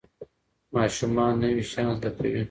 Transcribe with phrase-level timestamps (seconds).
[0.75, 2.39] ماشومان نوي شیان زده کوي.